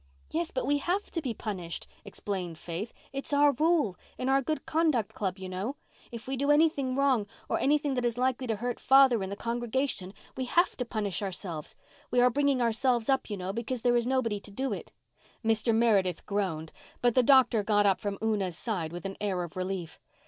"Yes, 0.31 0.49
but 0.49 0.65
we 0.65 0.79
had 0.79 1.03
to 1.03 1.21
be 1.21 1.35
punished," 1.35 1.85
explained 2.05 2.57
Faith. 2.57 2.91
"It's 3.13 3.33
our 3.33 3.51
rule—in 3.51 4.29
our 4.29 4.41
Good 4.41 4.65
Conduct 4.65 5.13
Club, 5.13 5.37
you 5.37 5.47
know—if 5.47 6.27
we 6.27 6.35
do 6.35 6.49
anything 6.49 6.95
wrong, 6.95 7.27
or 7.47 7.59
anything 7.59 7.93
that 7.93 8.03
is 8.03 8.17
likely 8.17 8.47
to 8.47 8.55
hurt 8.55 8.79
father 8.79 9.21
in 9.21 9.29
the 9.29 9.35
congregation, 9.35 10.15
we 10.35 10.45
have 10.45 10.75
to 10.77 10.85
punish 10.85 11.21
ourselves. 11.21 11.75
We 12.09 12.19
are 12.19 12.31
bringing 12.31 12.63
ourselves 12.63 13.09
up, 13.09 13.29
you 13.29 13.37
know, 13.37 13.53
because 13.53 13.83
there 13.83 13.95
is 13.95 14.07
nobody 14.07 14.39
to 14.39 14.49
do 14.49 14.73
it." 14.73 14.91
Mr. 15.45 15.71
Meredith 15.71 16.25
groaned, 16.25 16.71
but 17.03 17.13
the 17.13 17.21
doctor 17.21 17.61
got 17.61 17.85
up 17.85 17.99
from 17.99 18.17
Una's 18.23 18.57
side 18.57 18.91
with 18.91 19.05
an 19.05 19.17
air 19.21 19.43
of 19.43 19.55
relief. 19.55 19.99